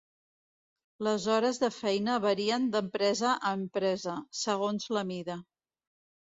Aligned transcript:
Les 1.07 1.27
hores 1.33 1.59
de 1.65 1.69
feina 1.75 2.17
varien 2.25 2.67
d'empresa 2.77 3.37
a 3.51 3.55
empresa, 3.61 4.19
segons 4.43 4.93
la 4.99 5.09
mida. 5.15 5.41